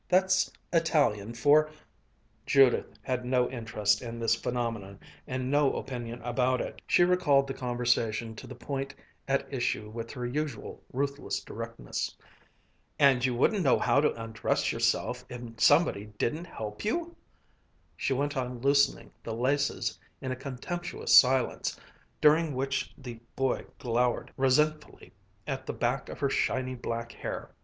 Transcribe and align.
That's 0.09 0.51
Italian 0.73 1.35
for" 1.35 1.69
Judith 2.47 2.87
had 3.03 3.23
no 3.23 3.47
interest 3.51 4.01
in 4.01 4.17
this 4.17 4.33
phenomenon 4.35 4.99
and 5.27 5.51
no 5.51 5.73
opinion 5.75 6.23
about 6.23 6.59
it. 6.59 6.81
She 6.87 7.03
recalled 7.03 7.45
the 7.45 7.53
conversation 7.53 8.35
to 8.37 8.47
the 8.47 8.55
point 8.55 8.95
at 9.27 9.45
issue 9.53 9.91
with 9.91 10.09
her 10.13 10.25
usual 10.25 10.81
ruthless 10.91 11.39
directness. 11.41 12.17
"And 12.97 13.23
you 13.23 13.35
wouldn't 13.35 13.61
know 13.63 13.77
how 13.77 14.01
to 14.01 14.11
undress 14.19 14.71
yourself 14.71 15.23
if 15.29 15.59
somebody 15.59 16.05
didn't 16.17 16.45
help 16.45 16.83
you!" 16.83 17.15
She 17.95 18.11
went 18.13 18.35
on 18.35 18.59
loosening 18.59 19.11
the 19.21 19.35
laces 19.35 19.99
in 20.19 20.31
a 20.31 20.35
contemptuous 20.35 21.13
silence, 21.15 21.79
during 22.21 22.55
which 22.55 22.91
the 22.97 23.19
boy 23.35 23.67
glowered 23.77 24.33
resentfully 24.35 25.13
at 25.45 25.67
the 25.67 25.73
back 25.73 26.09
of 26.09 26.17
her 26.21 26.29
shining 26.31 26.77
black 26.77 27.11
hair. 27.11 27.51